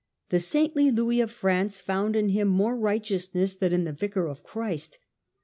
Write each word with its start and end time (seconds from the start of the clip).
The 0.29 0.39
saintly 0.39 0.89
Louis 0.89 1.21
of 1.21 1.29
France 1.29 1.79
found 1.79 2.15
in 2.15 2.29
him 2.29 2.47
more 2.47 2.75
righteousness 2.75 3.55
than 3.55 3.71
in 3.71 3.83
the 3.83 3.93
Vicar 3.93 4.25
of 4.27 4.41
Christ. 4.41 4.97